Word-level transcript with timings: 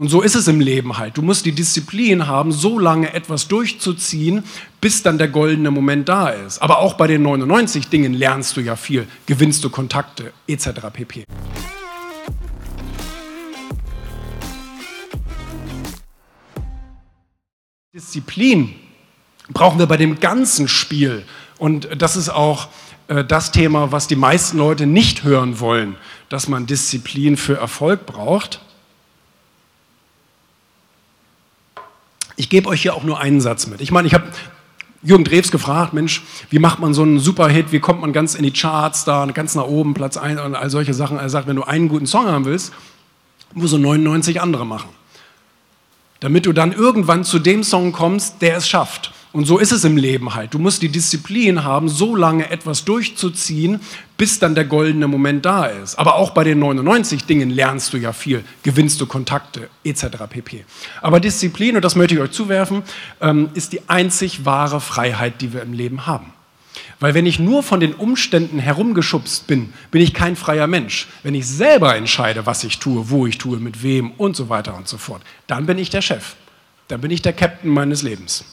Und 0.00 0.08
so 0.08 0.22
ist 0.22 0.34
es 0.34 0.48
im 0.48 0.60
Leben 0.60 0.96
halt. 0.96 1.18
Du 1.18 1.20
musst 1.20 1.44
die 1.44 1.52
Disziplin 1.52 2.26
haben, 2.26 2.52
so 2.52 2.78
lange 2.78 3.12
etwas 3.12 3.48
durchzuziehen, 3.48 4.44
bis 4.80 5.02
dann 5.02 5.18
der 5.18 5.28
goldene 5.28 5.70
Moment 5.70 6.08
da 6.08 6.30
ist. 6.30 6.62
Aber 6.62 6.78
auch 6.78 6.94
bei 6.94 7.06
den 7.06 7.20
99 7.20 7.88
Dingen 7.90 8.14
lernst 8.14 8.56
du 8.56 8.62
ja 8.62 8.76
viel, 8.76 9.06
gewinnst 9.26 9.62
du 9.62 9.68
Kontakte 9.68 10.32
etc. 10.46 10.70
pp. 10.90 11.24
Disziplin 17.92 18.74
brauchen 19.52 19.78
wir 19.78 19.84
bei 19.84 19.98
dem 19.98 20.18
ganzen 20.18 20.66
Spiel. 20.66 21.24
Und 21.58 21.90
das 21.98 22.16
ist 22.16 22.30
auch 22.30 22.68
äh, 23.08 23.22
das 23.22 23.52
Thema, 23.52 23.92
was 23.92 24.06
die 24.06 24.16
meisten 24.16 24.56
Leute 24.56 24.86
nicht 24.86 25.24
hören 25.24 25.60
wollen, 25.60 25.96
dass 26.30 26.48
man 26.48 26.64
Disziplin 26.64 27.36
für 27.36 27.58
Erfolg 27.58 28.06
braucht. 28.06 28.62
Ich 32.40 32.48
gebe 32.48 32.70
euch 32.70 32.80
hier 32.80 32.94
auch 32.94 33.04
nur 33.04 33.20
einen 33.20 33.42
Satz 33.42 33.66
mit. 33.66 33.82
Ich 33.82 33.90
meine, 33.90 34.08
ich 34.08 34.14
habe 34.14 34.24
Jürgen 35.02 35.24
Drews 35.24 35.50
gefragt, 35.50 35.92
Mensch, 35.92 36.22
wie 36.48 36.58
macht 36.58 36.78
man 36.78 36.94
so 36.94 37.02
einen 37.02 37.18
Superhit, 37.18 37.70
wie 37.70 37.80
kommt 37.80 38.00
man 38.00 38.14
ganz 38.14 38.34
in 38.34 38.42
die 38.42 38.50
Charts 38.50 39.04
da, 39.04 39.26
ganz 39.26 39.54
nach 39.54 39.64
oben, 39.64 39.92
Platz 39.92 40.16
1 40.16 40.40
und 40.40 40.54
all 40.54 40.70
solche 40.70 40.94
Sachen. 40.94 41.18
Er 41.18 41.28
sagt, 41.28 41.46
wenn 41.48 41.56
du 41.56 41.64
einen 41.64 41.88
guten 41.90 42.06
Song 42.06 42.24
haben 42.24 42.46
willst, 42.46 42.72
musst 43.52 43.74
du 43.74 43.78
99 43.78 44.40
andere 44.40 44.64
machen. 44.64 44.88
Damit 46.20 46.46
du 46.46 46.54
dann 46.54 46.72
irgendwann 46.72 47.24
zu 47.24 47.40
dem 47.40 47.62
Song 47.62 47.92
kommst, 47.92 48.40
der 48.40 48.56
es 48.56 48.66
schafft. 48.66 49.09
Und 49.32 49.44
so 49.44 49.58
ist 49.58 49.70
es 49.70 49.84
im 49.84 49.96
Leben 49.96 50.34
halt. 50.34 50.54
Du 50.54 50.58
musst 50.58 50.82
die 50.82 50.88
Disziplin 50.88 51.62
haben, 51.62 51.88
so 51.88 52.16
lange 52.16 52.50
etwas 52.50 52.84
durchzuziehen, 52.84 53.78
bis 54.16 54.40
dann 54.40 54.56
der 54.56 54.64
goldene 54.64 55.06
Moment 55.06 55.46
da 55.46 55.66
ist. 55.66 55.96
Aber 56.00 56.16
auch 56.16 56.32
bei 56.32 56.42
den 56.42 56.58
99 56.58 57.24
Dingen 57.26 57.48
lernst 57.48 57.92
du 57.92 57.96
ja 57.96 58.12
viel, 58.12 58.44
gewinnst 58.64 59.00
du 59.00 59.06
Kontakte 59.06 59.68
etc. 59.84 60.06
pp. 60.28 60.64
Aber 61.00 61.20
Disziplin, 61.20 61.76
und 61.76 61.84
das 61.84 61.94
möchte 61.94 62.14
ich 62.14 62.20
euch 62.20 62.32
zuwerfen, 62.32 62.82
ähm, 63.20 63.50
ist 63.54 63.72
die 63.72 63.88
einzig 63.88 64.44
wahre 64.44 64.80
Freiheit, 64.80 65.40
die 65.40 65.52
wir 65.52 65.62
im 65.62 65.74
Leben 65.74 66.06
haben. 66.06 66.32
Weil 66.98 67.14
wenn 67.14 67.24
ich 67.24 67.38
nur 67.38 67.62
von 67.62 67.78
den 67.78 67.94
Umständen 67.94 68.58
herumgeschubst 68.58 69.46
bin, 69.46 69.72
bin 69.92 70.02
ich 70.02 70.12
kein 70.12 70.34
freier 70.34 70.66
Mensch. 70.66 71.06
Wenn 71.22 71.34
ich 71.36 71.46
selber 71.46 71.94
entscheide, 71.94 72.46
was 72.46 72.64
ich 72.64 72.78
tue, 72.78 73.10
wo 73.10 73.26
ich 73.26 73.38
tue, 73.38 73.58
mit 73.58 73.84
wem 73.84 74.10
und 74.12 74.34
so 74.34 74.48
weiter 74.48 74.76
und 74.76 74.88
so 74.88 74.98
fort, 74.98 75.22
dann 75.46 75.66
bin 75.66 75.78
ich 75.78 75.88
der 75.88 76.02
Chef. 76.02 76.34
Dann 76.88 77.00
bin 77.00 77.12
ich 77.12 77.22
der 77.22 77.32
Captain 77.32 77.70
meines 77.70 78.02
Lebens. 78.02 78.44